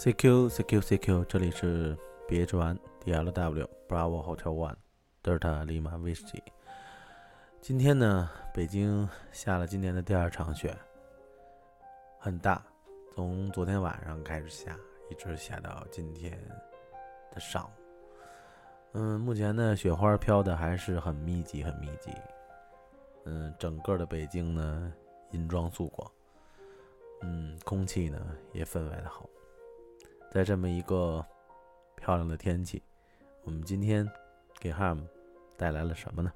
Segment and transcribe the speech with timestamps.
[0.00, 1.94] CQ CQ CQ，这里是
[2.26, 4.76] BH1 DLW Bravo Hotel One
[5.22, 6.40] Delta Lima Whiskey。
[7.60, 10.74] 今天呢，北京下了今年的第二场雪，
[12.18, 12.64] 很大，
[13.14, 14.74] 从昨天晚上开始下，
[15.10, 16.32] 一直下到今天
[17.34, 17.70] 的上午。
[18.92, 22.10] 嗯，目前呢，雪花飘的还是很密集，很密集。
[23.26, 24.90] 嗯，整个的北京呢，
[25.32, 26.10] 银装素裹。
[27.20, 28.18] 嗯，空气呢
[28.54, 29.28] 也分外的好。
[30.30, 31.24] 在这么一个
[31.96, 32.80] 漂亮的天气，
[33.42, 34.08] 我们今天
[34.60, 35.00] 给 Ham
[35.56, 36.32] 带来了什么呢？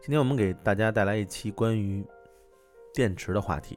[0.00, 2.06] 今天我们给大家带来一期关于
[2.94, 3.76] 电池的话题，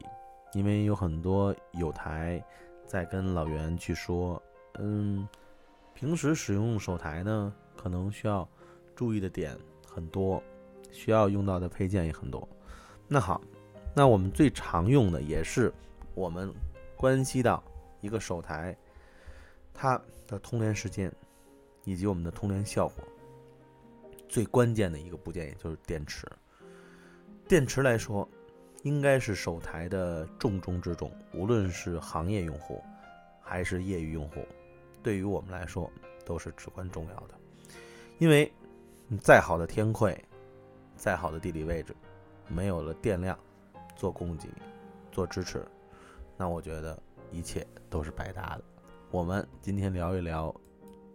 [0.53, 2.43] 因为有很多有台
[2.85, 4.39] 在跟老袁去说，
[4.75, 5.27] 嗯，
[5.95, 8.47] 平时使用手台呢，可能需要
[8.95, 10.41] 注意的点很多，
[10.91, 12.47] 需要用到的配件也很多。
[13.07, 13.41] 那好，
[13.95, 15.73] 那我们最常用的也是
[16.13, 16.53] 我们
[16.95, 17.63] 关系到
[18.01, 18.77] 一个手台。
[19.73, 21.11] 它的通联时间，
[21.83, 23.03] 以及我们的通联效果，
[24.29, 26.27] 最关键的一个部件也就是电池。
[27.47, 28.27] 电池来说，
[28.83, 31.11] 应该是手台的重中之重。
[31.33, 32.81] 无论是行业用户，
[33.41, 34.45] 还是业余用户，
[35.03, 35.91] 对于我们来说
[36.25, 37.35] 都是至关重要的。
[38.19, 38.51] 因为，
[39.19, 40.15] 再好的天馈，
[40.95, 41.95] 再好的地理位置，
[42.47, 43.37] 没有了电量
[43.95, 44.47] 做供给、
[45.11, 45.65] 做支持，
[46.37, 46.97] 那我觉得
[47.31, 48.63] 一切都是白搭的。
[49.11, 50.55] 我们今天聊一聊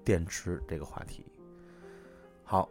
[0.04, 1.24] 电池这个话题。
[2.44, 2.68] 好，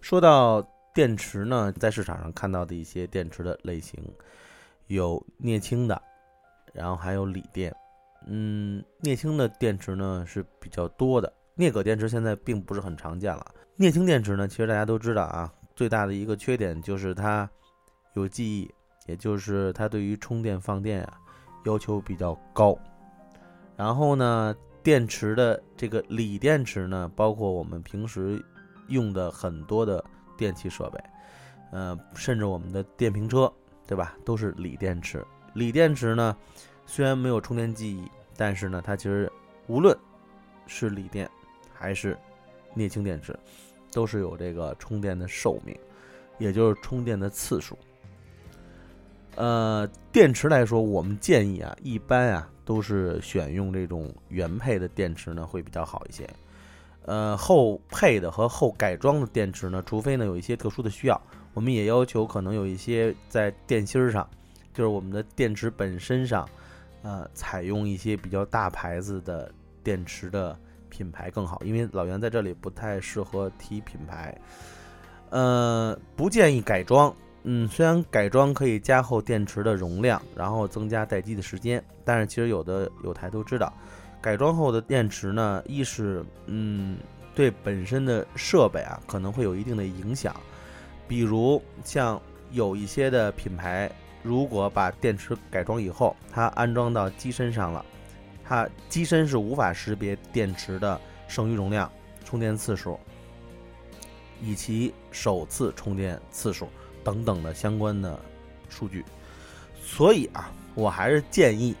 [0.00, 0.60] 说到
[0.92, 4.02] 电池呢，在市场上看到的一些电池的类型，
[4.88, 6.02] 有镍氢的，
[6.72, 7.72] 然后还有锂电。
[8.26, 13.54] 嗯，镍氢的电池呢是比较多的，镍铬电池现在并不是很常见了。
[13.76, 17.48] 镍氢电池呢，其实大家都知道啊，最大的一个缺点就是它
[18.14, 18.68] 有记忆，
[19.06, 21.20] 也就是它对于充电放电啊
[21.66, 22.76] 要求比较高。
[23.76, 28.42] 然后呢，电池的这个锂电池呢，包括我们平时
[28.88, 30.02] 用的很多的
[30.36, 30.98] 电器设备，
[31.72, 33.52] 呃，甚至我们的电瓶车，
[33.86, 35.22] 对吧，都是锂电池。
[35.52, 36.34] 锂电池呢，
[36.86, 39.30] 虽然没有充电记忆，但是呢，它其实
[39.66, 39.94] 无论
[40.66, 41.30] 是锂电
[41.74, 42.16] 还是
[42.74, 43.38] 镍氢电池，
[43.92, 45.78] 都是有这个充电的寿命，
[46.38, 47.78] 也就是充电的次数。
[49.34, 52.50] 呃，电池来说，我们建议啊，一般啊。
[52.66, 56.28] 都是选用这种原配的电池呢，会比较好一些。
[57.06, 61.18] 呃，后配的和后改装的电池呢，除非呢有一些特殊的需要，
[61.54, 64.28] 我们也要求可能有一些在电芯儿上，
[64.74, 66.48] 就是我们的电池本身上，
[67.02, 69.48] 呃，采用一些比较大牌子的
[69.84, 71.62] 电池的品牌更好。
[71.64, 74.36] 因为老袁在这里不太适合提品牌，
[75.30, 77.14] 呃，不建议改装。
[77.48, 83.72] 嗯，虽然改装可以加厚电池的容量，然后增加待机的时间，但是其实有的有台都知道，
[84.20, 86.98] 改装后的电池呢，一是嗯
[87.36, 90.34] 对本身的设备啊可能会有一定的影响，
[91.06, 92.20] 比如像
[92.50, 93.88] 有一些的品牌，
[94.24, 97.84] 如果把电池改装以后，它安装到机身上了，
[98.44, 101.88] 它机身是无法识别电池的剩余容量、
[102.24, 102.98] 充电次数
[104.42, 106.68] 以及首次充电次数。
[107.06, 108.18] 等等的相关的
[108.68, 109.04] 数据，
[109.80, 111.72] 所以啊，我还是建议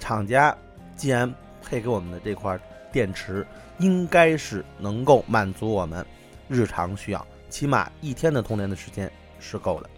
[0.00, 0.56] 厂家
[0.96, 1.30] 既然
[1.62, 2.58] 配给我们的这块
[2.90, 3.46] 电池，
[3.78, 6.04] 应该是能够满足我们
[6.48, 9.90] 日常需要，起码一天的通电的时间是够的。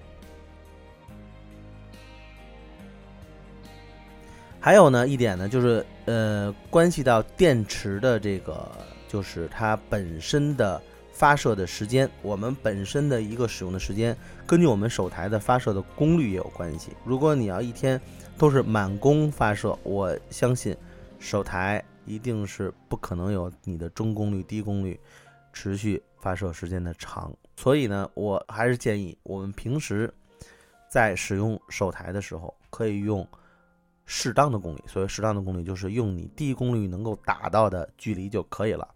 [4.59, 8.69] 还有呢一点呢，就是呃，关系到电池的这个，
[9.07, 10.83] 就是它本身的。
[11.13, 14.17] 发射的时间，我们本身的一个使用的时间，
[14.47, 16.93] 根据我们手台的发射的功率也有关系。
[17.05, 18.01] 如果你要一天
[18.39, 20.75] 都是满功发射，我相信
[21.19, 24.99] 手台一定是不可能有你的中功率、低功率
[25.53, 27.31] 持续发射时间的长。
[27.57, 30.13] 所以呢，我还是建议我们平时
[30.89, 33.27] 在使用手台的时候，可以用
[34.07, 34.83] 适当的功率。
[34.87, 38.89] 所谓适当的功率，就是用你低功率能够达到的距离就可以了，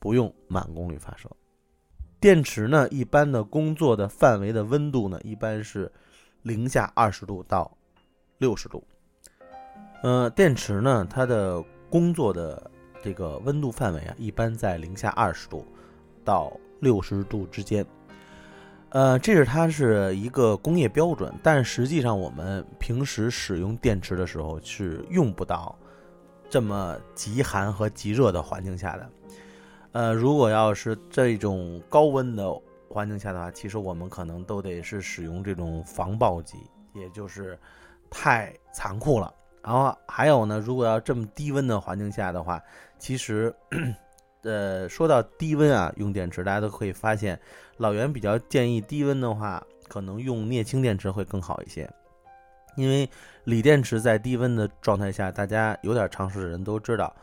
[0.00, 1.30] 不用满功率发射。
[2.20, 5.90] 电池呢，一般的工作的范围的温度呢，一般是
[6.42, 7.70] 零下二十度到
[8.38, 8.82] 六十度。
[10.02, 12.70] 呃，电池呢，它的工作的
[13.02, 15.64] 这个温度范围啊，一般在零下二十度
[16.24, 17.86] 到六十度之间。
[18.90, 25.78] 呃，这是它是一个工业标准，但实际上我们平时使用电池的时候是用不到
[26.50, 29.08] 这么极寒和极热的环境下的。
[29.92, 32.52] 呃，如果要是这种高温的
[32.88, 36.58] 环境下的话，其实我们可能都得是使用这种防爆机，
[36.94, 37.58] 也就是
[38.10, 39.32] 太残酷了，
[39.62, 42.62] 然后还有呢，如果要这么低温的环境下的话，
[42.98, 43.54] 其实，
[44.42, 47.38] 呃，说到低温啊，用电池，大家都可以发现，
[47.76, 51.90] 老袁比较建议低温的话，可能用镍氢电池会更好一些，
[52.76, 53.08] 因为
[53.44, 57.14] 锂电池在低温的状态下，大家有点常识的人都知道，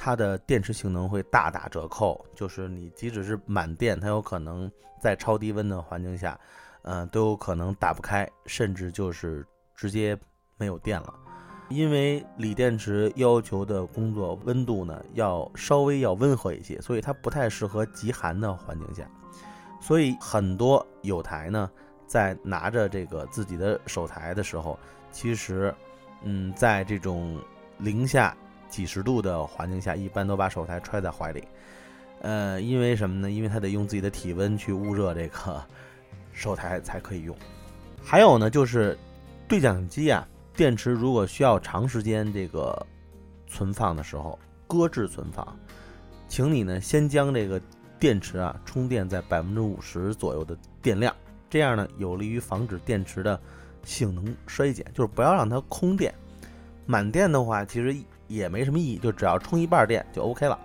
[0.00, 6.38] 它的电池性能会大打折扣，就是你即使是满电，它有可能在超低温的环境下，
[6.82, 10.16] 嗯，都有可能打不开，甚至就是直接
[10.56, 11.12] 没有电了。
[11.68, 19.04] 因为锂电池要求的工作温度呢，要稍微要温和一些，所以它不太适合极寒的环境下。
[19.80, 21.70] 所以很多有台呢，
[22.06, 24.78] 在拿着这个自己的手台的时候，
[25.10, 25.74] 其实，
[26.22, 27.38] 嗯，在这种
[27.76, 28.34] 零下
[28.68, 31.44] 几十度的环境下，一般都把手台揣在怀里。
[32.20, 33.30] 呃，因为什么呢？
[33.30, 35.64] 因为它得用自己的体温去捂热这个
[36.32, 37.36] 手台才可以用。
[38.02, 38.98] 还有呢，就是
[39.46, 40.26] 对讲机啊。
[40.54, 42.84] 电池如果需要长时间这个
[43.46, 44.36] 存放的时候，
[44.66, 45.56] 搁置存放，
[46.26, 47.62] 请你呢先将这个
[47.96, 51.14] 电池啊充电在百分之五十左右的电量，
[51.48, 53.40] 这样呢有利于防止电池的
[53.84, 56.12] 性能衰减，就是不要让它空电。
[56.86, 57.96] 满电的话其实
[58.28, 60.56] 也没什么意义，就只要充一半电就 OK 了。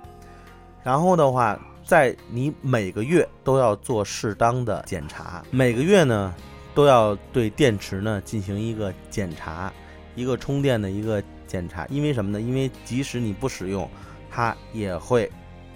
[0.83, 6.35] 然后的话，在你每个月都要做适当的检查，每个月呢
[6.75, 9.73] 都要对电池呢进行一个检查。
[10.15, 12.39] 一个充电的一个检查，因为什么呢？
[12.39, 13.89] 因为即使你不使用，
[14.29, 15.27] 它也会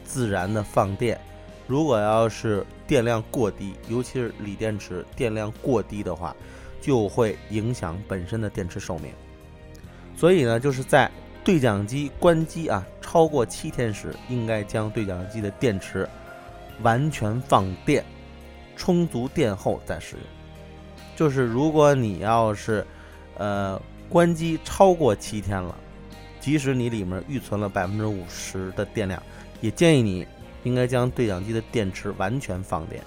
[0.03, 1.19] 自然的放电。
[1.65, 6.35] 如果要是电量过低，尤其是锂电池电量过低的话，
[6.79, 9.11] 就会影响本身的电池寿命。
[10.15, 11.09] 所以呢，就是在
[11.47, 16.05] 对讲机关机啊超过七天时，应该将对讲机的电池
[16.81, 18.03] 完全放电，
[18.75, 20.25] 充足电后再使用。
[21.15, 22.85] 就是如果你要是
[23.37, 23.81] 呃。
[24.09, 25.77] 关机超过七天了，
[26.39, 29.21] 即使你里面预存了百分之五十的电量，
[29.59, 30.25] 也建议你
[30.63, 33.03] 应该将对讲机的电池完全放电，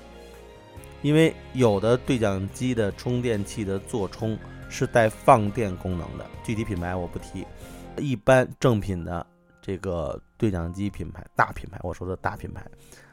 [1.00, 4.38] 因为有的对讲机的充电器的座充
[4.68, 7.46] 是带放电功能的，具体品牌我不提。
[7.98, 9.26] 一般正品的
[9.60, 12.66] 这个对讲机品牌，大品牌，我说的大品牌，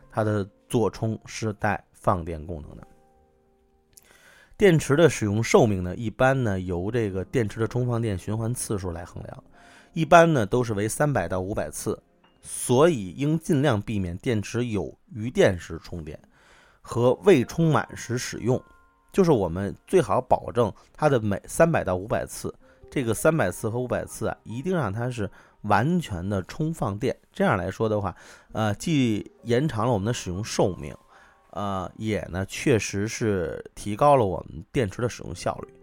[0.09, 2.88] 它的座充是带放电功能的。
[4.56, 9.44] 电池的使用寿命呢，一般呢由这个电池的充放电循环次数来衡量，
[9.94, 12.01] 一般呢都是为三百到五百次，
[12.41, 16.19] 所以应尽量避免电池有余电时充电
[16.81, 18.59] 和未充满时使用。
[19.12, 22.53] 就是我们最好保证它的每三百到五百次，
[22.89, 25.30] 这个三百次和五百次啊，一定让它是
[25.62, 27.16] 完全的充放电。
[27.31, 28.16] 这样来说的话，
[28.54, 30.95] 呃，既延长了我们的使用寿命。
[31.51, 35.74] 呃，也呢，确实是提高了我们电池的使用效率。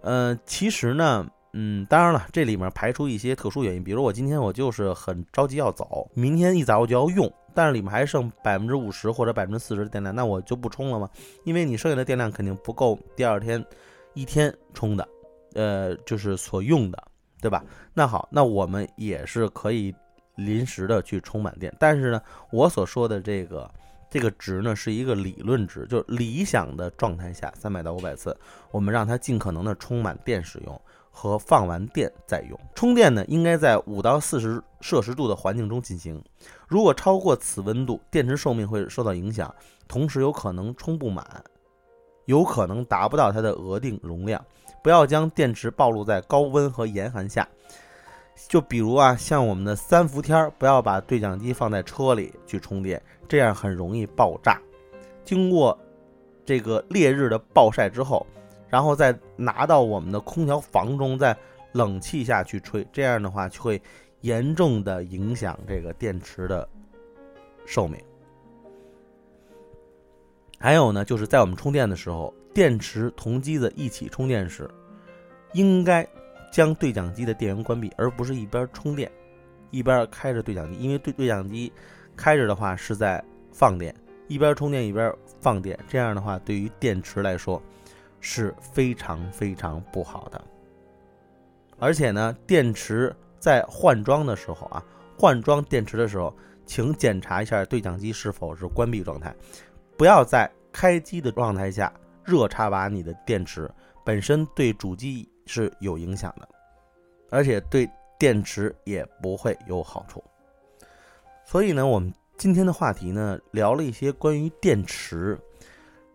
[0.00, 11.10] 呃，其实呢，嗯，当然了，这里面排除一些特殊原因，比如我今天我就是很着急要走，明天一早我就要用，但是里面还剩百分之五十或者百分之四十的电量，那我就不充了吗？
[11.44, 13.62] 因为你剩下的电量肯定不够第二天
[14.14, 15.06] 一天充的，
[15.54, 17.02] 呃，就是所用的，
[17.40, 17.64] 对吧？
[17.94, 19.94] 那好，那我们也是可以
[20.36, 23.70] 临时的去充满电，但是呢，我所说的这个。
[24.12, 28.36] 这个值呢是一个理论值，就是理想的状态下，三百到五百次，
[28.72, 30.82] 我们让它尽可能的充满电使用
[31.12, 32.58] 和放完电再用。
[32.74, 36.20] 充电呢应该在五到四十摄氏度的环境中进行，
[36.66, 39.54] 如果超过此温度，电池寿命会受到影响，
[39.86, 41.24] 同时有可能充不满，
[42.24, 44.44] 有可能达不到它的额定容量。
[44.82, 47.48] 不要将电池暴露在高温和严寒下。
[48.48, 54.58] 就比如啊，像我们的三伏天，不要把对讲机放在车里去充电，这样很容易爆炸。
[55.24, 55.78] 经过
[56.44, 58.26] 这个烈日的暴晒之后，
[58.68, 61.36] 然后再拿到我们的空调房中，在
[61.72, 63.80] 冷气下去吹，这样的话就会
[64.22, 66.66] 严重的影响这个电池的
[67.66, 68.00] 寿命。
[70.58, 74.68] 还有呢，就是在我们充电的时候，电池同机子一起充电时，
[75.52, 76.06] 应该。
[76.52, 79.08] 将对讲机的电源关闭，而不是一边充电
[79.70, 81.72] 一边开着对讲机，因为对对讲机
[82.16, 83.94] 开着的话是在放电，
[84.26, 87.62] 一边充电一边放电，这样的话对于电池来说
[88.18, 90.42] 是非常非常不好的。
[91.78, 94.84] 而且呢，电池在换装的时候啊，
[95.16, 96.34] 换装电池的时候，
[96.66, 99.32] 请检查一下对讲机是否是关闭状态，
[99.96, 101.92] 不要在开机的状态下
[102.30, 103.68] 热插拔你的电池，
[104.04, 105.28] 本身对主机。
[105.46, 106.48] 是有影响的，
[107.28, 110.22] 而且对电池也不会有好处。
[111.44, 115.36] 所以呢，我们今天的话题呢，聊了一些关于电池。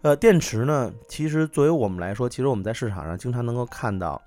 [0.04, 4.22] 呃，电池呢，其实作为我们来说，其实我们在市场上经常能够看到，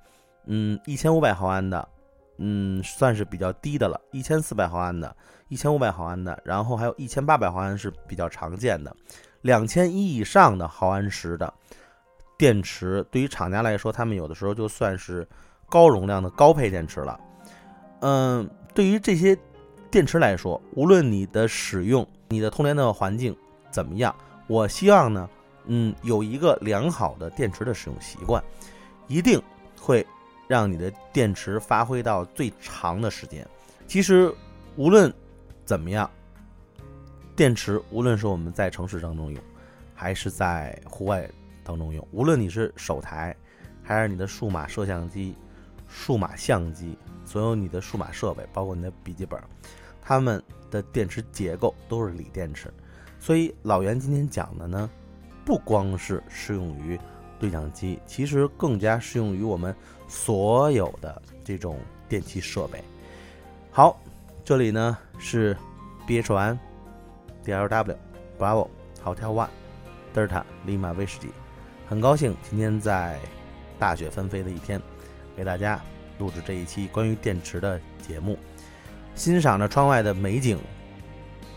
[0.45, 1.89] 嗯，一千五百毫安的，
[2.37, 5.17] 嗯，算是比较低的了，一千四百毫安的，
[5.49, 8.95] 一千五百毫安的，然后还有一千八百毫安是比较常见的，
[9.41, 11.55] 两千一以上的毫安时的
[12.39, 15.27] 电池，对于厂家来说，他们有的时候就算是
[15.69, 17.21] 高容量的高配电池了。
[18.01, 19.37] 嗯，对于这些
[19.91, 23.37] 电池来说，无论你的使用、你的通联的环境
[23.73, 24.15] 怎么样，
[24.47, 25.29] 我希望呢，
[25.67, 28.43] 嗯，有一个良好的电池的使用习惯，
[29.09, 29.43] 一定
[29.77, 30.07] 会
[30.47, 33.45] 让你的电池发挥到最长的时间。
[33.89, 34.33] 其实，
[34.77, 35.13] 无论
[35.65, 36.09] 怎么样，
[37.35, 39.43] 电池无论是我们在城市当中用，
[39.93, 41.29] 还是在户外
[41.69, 43.37] 当中用，无论你是手台，
[43.83, 45.35] 还是你的数码摄像机、
[45.87, 46.97] 数码相机。
[47.27, 49.39] 所有你的数码设备，包括你的笔记本，
[50.01, 52.73] 它们的电池结构都是锂电池，
[53.21, 54.89] 所以老袁今天讲的呢，
[55.45, 56.99] 不光是适用于
[57.39, 59.77] 对讲机，其实更加适用于我们
[60.09, 62.83] 所有的这种电器设备。
[63.71, 64.01] 好，
[64.43, 65.55] 这里呢是
[66.07, 66.59] B H One
[67.45, 67.99] D L W
[68.39, 68.69] Bravo
[69.05, 69.51] Hotel One
[70.15, 71.29] Delta Lima 威士忌，
[71.89, 73.19] 很高兴今天在
[73.79, 74.81] 大雪纷飞的一天，
[75.37, 75.81] 给大家。
[76.19, 78.37] 录制这一期关于电池的节目，
[79.15, 80.59] 欣赏着窗外的美景，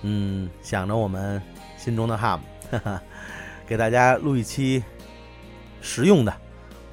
[0.03, 1.41] 嗯，想着我们
[1.77, 2.41] 心中的 Ham，
[3.65, 4.83] 给大家录一期
[5.81, 6.31] 实用的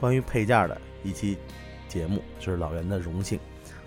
[0.00, 1.36] 关于配件的一期
[1.88, 3.38] 节目，就是老袁的荣幸。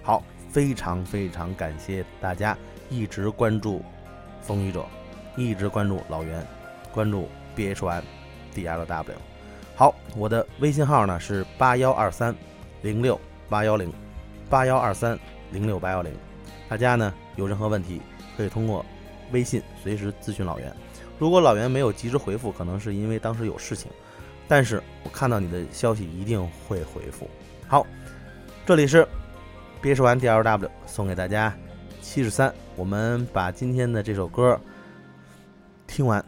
[0.04, 2.56] 好，非常非常感谢大家
[2.88, 3.84] 一直关注
[4.44, 4.86] 风雨者，
[5.36, 6.46] 一直关注老袁，
[6.94, 8.04] 关注 BH1
[8.54, 9.31] DLW。
[9.76, 12.36] 好，我的微信号呢是八幺二三
[12.82, 13.20] 零六。
[13.50, 13.92] 八幺零
[14.50, 15.20] 八幺二三
[15.52, 16.14] 零六八幺零，
[16.70, 18.02] 大家呢有任何问题
[18.38, 18.86] 可以通过
[19.34, 20.74] 微信随时咨询老袁。
[21.20, 23.92] 如果老袁没有及时回复，可能是因为当时有事情，
[24.48, 27.30] 但是我看到你的消息一定会回复。
[27.68, 27.86] 好，
[28.66, 29.06] 这里是
[29.82, 31.54] 憋说完 D L W 送给大家
[32.02, 34.58] 七十三，我们把今天的这首歌
[35.88, 36.24] 听完，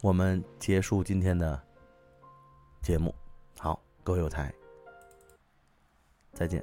[0.00, 1.56] 我们结束今天的
[2.82, 3.14] 节目。
[3.58, 4.52] 好，各位有台。
[6.32, 6.62] 再见。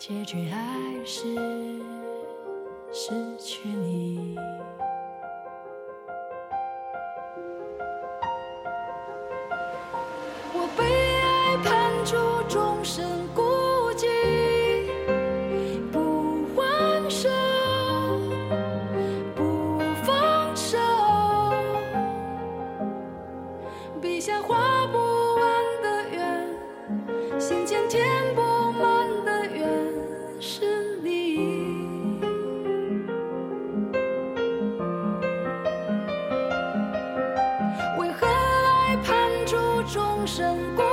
[0.00, 0.58] 结局还
[1.04, 1.28] 是
[2.90, 4.34] 失去你。
[40.36, 40.89] 胜过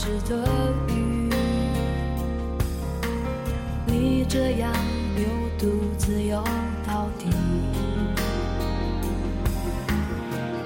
[0.00, 1.28] 执的鱼。
[3.84, 4.72] 你这样
[5.14, 5.26] 流
[5.58, 6.42] 独自游
[6.86, 7.26] 到底。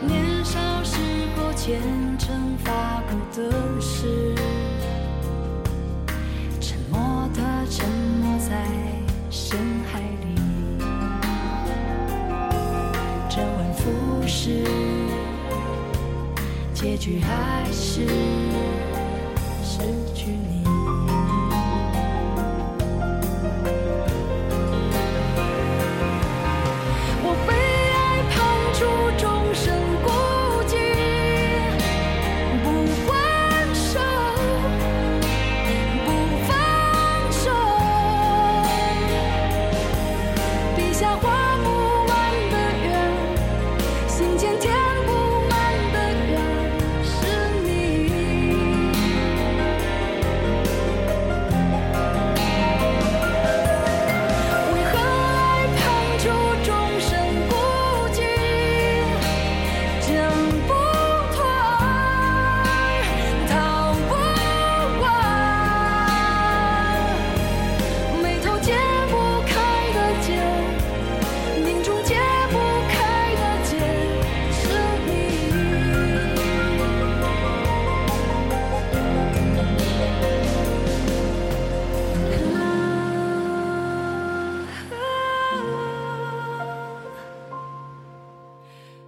[0.07, 1.01] 年少时
[1.37, 1.81] 候虔
[2.17, 3.51] 诚发过的
[3.81, 4.37] 誓，
[6.61, 8.55] 沉默的沉没在
[9.31, 9.59] 深
[9.91, 10.37] 海里。
[13.29, 14.63] 周而复始，
[16.73, 18.07] 结局还是
[19.75, 19.81] 失
[20.15, 20.64] 去你。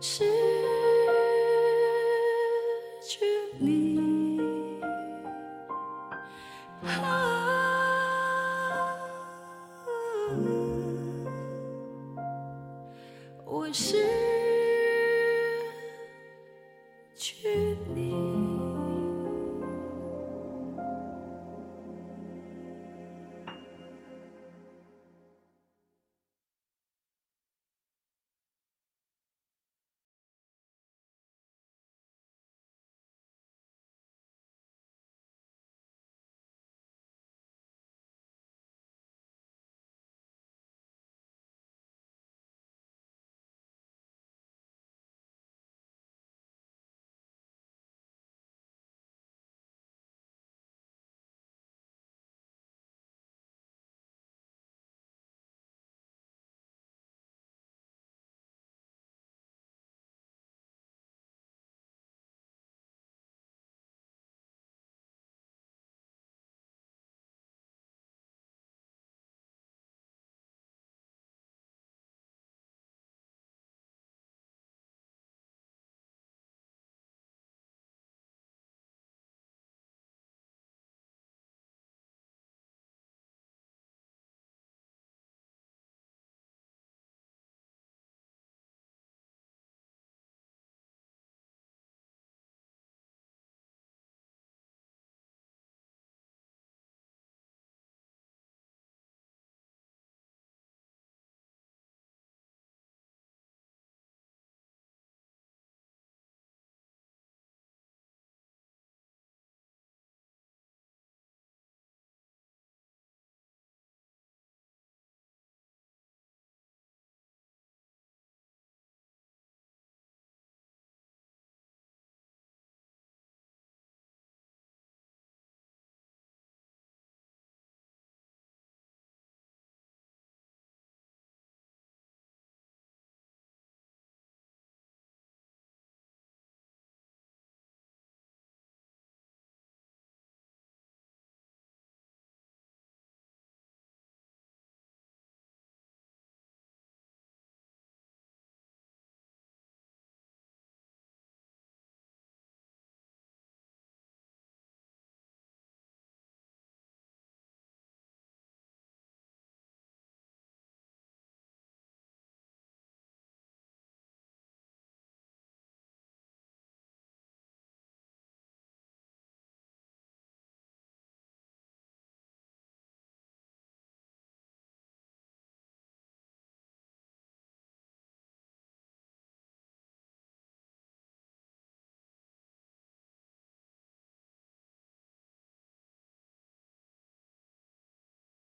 [0.06, 0.45] 是